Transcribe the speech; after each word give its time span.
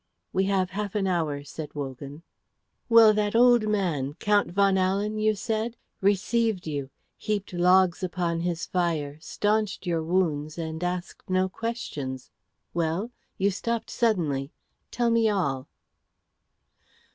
"We 0.33 0.45
have 0.45 0.71
half 0.71 0.95
an 0.95 1.05
hour," 1.05 1.43
said 1.43 1.75
Wogan. 1.75 2.23
"Well, 2.89 3.13
that 3.13 3.35
old 3.35 3.67
man 3.69 4.15
Count 4.15 4.49
von 4.49 4.73
Ahlen, 4.75 5.21
you 5.21 5.35
said 5.35 5.77
received 6.01 6.65
you, 6.65 6.89
heaped 7.17 7.53
logs 7.53 8.01
upon 8.01 8.39
his 8.39 8.65
fire, 8.65 9.19
stanched 9.21 9.85
your 9.85 10.01
wounds, 10.01 10.57
and 10.57 10.83
asked 10.83 11.29
no 11.29 11.47
questions. 11.49 12.31
Well? 12.73 13.11
You 13.37 13.51
stopped 13.51 13.91
suddenly. 13.91 14.51
Tell 14.89 15.11
me 15.11 15.29
all!" 15.29 15.67